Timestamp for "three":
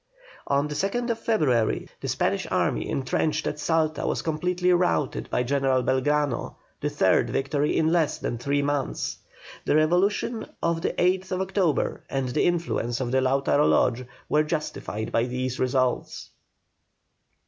8.39-8.63